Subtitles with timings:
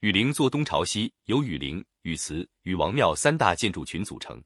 [0.00, 4.42] 雨陵坐东朝西，由雨陵、雨祠、雨王庙三大建筑群组成。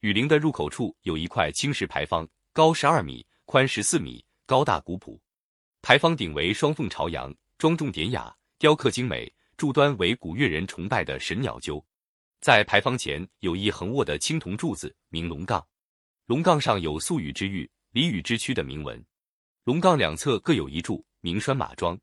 [0.00, 5.20] 雨陵的入口处有一块青石牌坊，高十二米，宽十四米，高大古朴。
[5.82, 9.30] 牌坊顶为双凤朝阳，庄重典雅，雕刻精美。
[9.58, 11.84] 柱端为古越人崇拜的神鸟鸠。
[12.40, 15.62] 在牌坊前有一横卧的青铜柱子，名龙杠。
[16.24, 19.04] 龙杠上有“素雨之域，离雨之区”的铭文。
[19.64, 21.98] 龙杠两侧各有一柱，名拴马桩。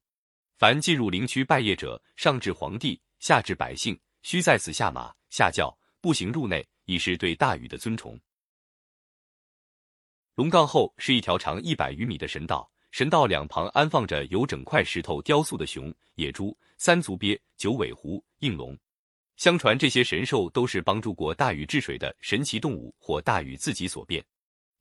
[0.57, 8.19] 凡进入陵区拜谒者，上至皇帝，下至百姓，须在此下马、下轿，步行入内，以示对大禹的尊崇。
[10.35, 18.77] 龙杠后是一条长一百余米的神道，神道两旁安放着由整块石头雕塑的熊、野猪、三足鳖、九尾狐、应龙。
[19.35, 24.23] 相传这些神兽都是帮助过大禹治水的神奇动物，或大禹自己所变。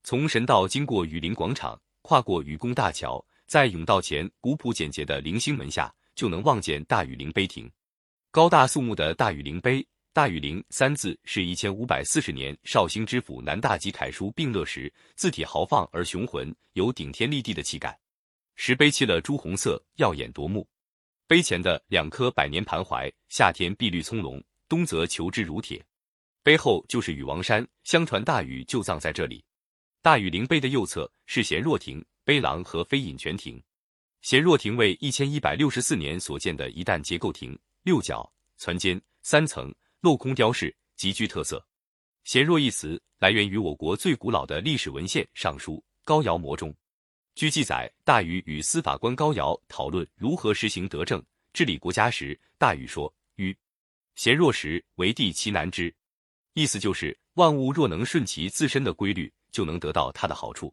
[0.04, 3.24] 从神道经过雨林广场，跨过雨宫大桥。
[3.52, 7.70] 在甬道前古朴简洁的棂星门下，就能望见大禹陵碑亭。
[8.30, 17.94] 高大肃穆的大禹陵碑，“大禹陵”三字是一千五百四十年绍兴知府南大吉楷书并勒时，字体豪放而雄浑，有顶天立地的气概。
[18.56, 20.66] 石碑漆了朱红色，耀眼夺目。
[21.26, 25.84] 碑前的两棵百年盘槐，夏天碧绿葱茏，冬则求枝如铁。
[26.42, 29.44] 碑后就是禹王山，相传大禹就葬在这里。
[30.00, 32.02] 大禹陵碑的右侧是贤若亭。
[32.24, 33.60] 碑廊和飞隐泉亭，
[34.20, 41.64] 贤若亭为一千一百六十四年所建的一旦结构亭，六角攒尖，三层，镂空雕饰，极具特色。
[42.22, 46.72] 贤若一词来源于我国最古老的历史文献《尚书·高尧模》中。
[47.34, 51.20] 据记载，大禹与司法官高尧讨论如何实行德政、
[51.52, 53.56] 治理国家时，大禹说：“禹
[54.14, 55.92] 贤若时，为地其难之。”
[56.54, 60.72] 意思就是万物若能顺其自身的规律，就能得到它的好处。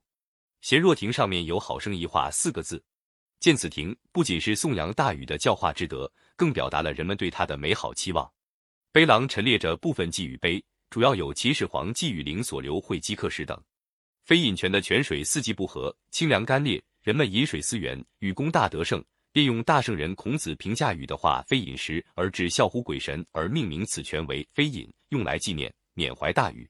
[0.61, 2.83] 贤若亭上面有“好生一化”四个字，
[3.39, 8.29] 见此亭不仅是颂扬大禹的教化之德，更表达了人们对他的美好期望。
[8.91, 13.57] 碑廊陈列着部分祭禹碑，主要有秦始皇祭禹陵所留会稽刻石等。
[14.25, 26.69] 飞隐泉的泉水四季不和，清凉干冽，人们饮水思源，禹功大德盛，便用大圣人孔子评价禹的话“飞隐时”而致孝乎鬼神，而命名此泉为飞隐，用来纪念缅怀大禹。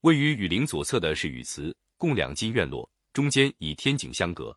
[0.00, 2.90] 位于禹陵左侧的是禹祠，共两进院落。
[3.12, 4.56] 中间以天井相隔，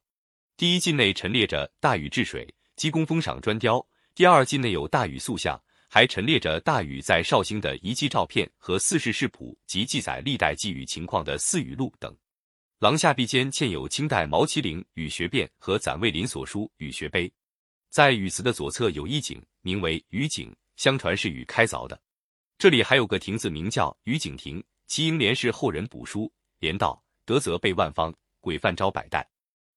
[0.56, 3.80] 第一进内陈列着大禹治水、积功封赏砖雕；
[4.14, 5.60] 第二进内有大禹塑像，
[5.90, 12.16] 还陈列着大禹在绍兴的遗迹照片和四世世谱及记载历代祭禹情况的四语录等。
[12.78, 17.32] 廊下壁间嵌有清代毛麒麟禹学变和攒卫林所书禹学碑。
[17.90, 22.00] 在禹祠的左侧有一井，名为禹井，相传是禹开凿的。
[22.60, 29.26] 这里还有个亭子，名叫禹景亭，其楹联是后人补书，连道：“德则备万方。”鬼犯招百代，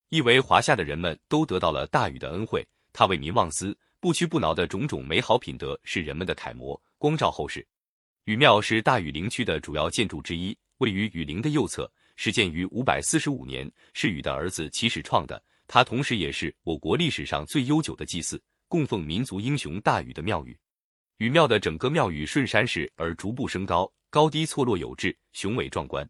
[0.08, 7.64] 意为华夏的人们都得到了大禹的恩惠，他为民忘私、不屈不挠的种种美好品德是人们的楷模，光照后世。
[8.24, 15.40] 禹庙是大禹陵区的主要建筑之一，位于禹陵的右侧，始建于五百四十五年，是禹的儿子启始创的。
[15.68, 20.58] 它同时也是我国历史上最悠久的祭祀、供奉民族英雄大禹的庙宇。
[21.18, 26.04] 禹庙的整个庙宇顺山势而逐步升高，高低错落有致，雄伟壮观。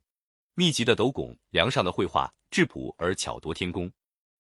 [0.59, 2.33] 密集的斗拱、梁上的绘画。
[2.51, 3.93] 质朴而巧夺天工。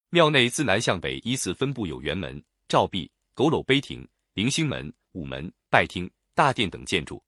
[0.09, 7.22] 庙内自南向北依次分布有辕门、照壁、狗偻碑亭、棂星门、午门、拜厅、大殿等建筑。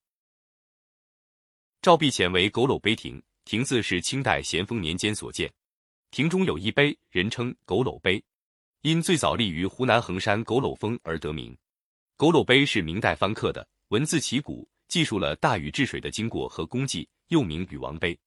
[1.83, 5.53] 照壁前为狗偻碑亭，亭子是清代咸丰年间所建。
[6.11, 8.25] 亭中有一碑，人称狗偻碑，
[8.81, 11.55] 因最早立于湖南衡山狗偻峰而得名。
[12.17, 18.19] 狗偻碑是明代翻刻的，文字奇古，记述了大禹治水的经过和功绩，又名禹王碑。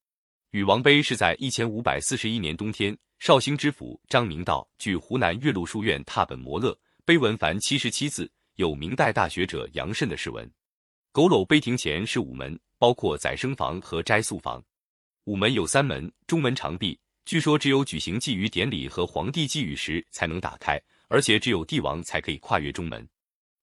[0.52, 10.46] 禹王碑是在一千五百四十一年冬天，绍兴知府张明道据湖南岳麓书院拓本摩勒，碑文凡七十七字，有明代大学者杨慎的诗文。
[11.14, 14.62] 佝偻碑亭前是午门，包括宰生房和斋宿房。
[15.24, 23.08] 午门有三门，中门长闭，据说只有举行祭禹典礼和皇帝祭雨时才能打开，而且只有帝王才可以跨越中门。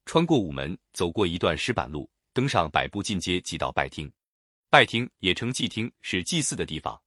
[0.07, 4.11] 穿过午门，走过一段石板路，登上百步进阶，即到拜厅。
[4.71, 7.01] 拜厅也称祭厅，是祭祀的地方，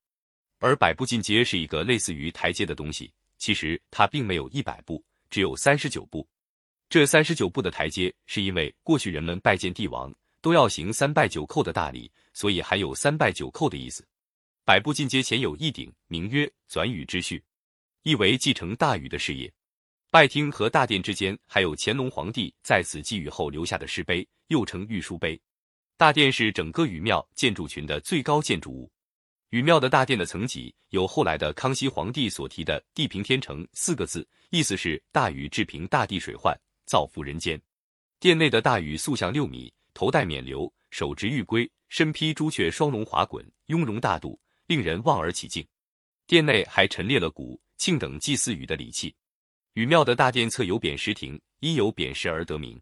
[0.57, 3.13] 而百步进阶是一个类似于台阶的东西。
[3.37, 6.27] 其实它并没有一百步，只有三十九步。
[6.89, 10.11] 这三十九步的台阶，是因为过去人们拜见帝王
[10.41, 14.03] 都要行三拜九叩的大礼，所以含有三拜九叩的意思。
[14.65, 17.43] 百步进阶前有一顶，名曰转宇之序，
[18.01, 19.51] 意为继承大禹的事业。
[20.09, 25.39] 拜厅和大殿之间还有乾隆皇帝在此寄语后留下的石碑，又称玉书碑。
[26.01, 28.91] 大殿是整个禹庙建筑群的最高建筑物。
[29.51, 37.61] 禹庙的大殿的层级有后来的康熙皇帝所提的“地平天成”四个字，意思是大禹治平大地水患，造福人间。
[38.19, 45.63] 殿内的大禹塑像六米，头戴冕旒，手执玉圭，身披朱雀双龙华衮，雍容大度，令人望而起敬。
[46.25, 49.13] 殿内还陈列了鼓、磬等祭祀禹的礼器。
[49.73, 52.81] 禹庙的大殿侧有匾石亭，因有匾石而得名。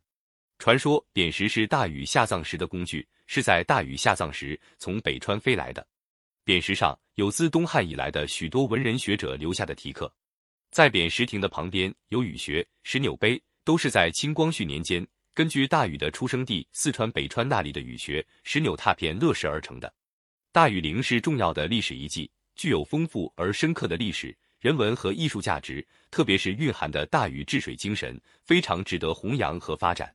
[0.59, 5.87] 传说扁石是大禹下葬时的工具，是在大禹下葬时从北川飞来的。
[6.43, 10.13] 扁石上有自东汉以来的许多文人学者留下的题刻。
[10.69, 19.91] 在扁石亭的旁边有禹穴、石纽碑，都是在清光绪年间根据大禹的出生地四川北川那里的禹穴、石纽拓片落实而成的。
[20.51, 30.13] 大禹陵是重要的历史遗迹，具有丰富而深刻的历史、人文和艺术价值，特别是蕴含的大禹治水精神，非常值得弘扬和发展。